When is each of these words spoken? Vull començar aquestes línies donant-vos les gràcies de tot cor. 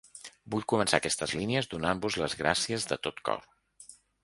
Vull 0.53 0.63
començar 0.71 0.99
aquestes 1.01 1.35
línies 1.41 1.69
donant-vos 1.75 2.17
les 2.23 2.35
gràcies 2.41 2.91
de 2.95 3.01
tot 3.09 3.25
cor. 3.31 3.49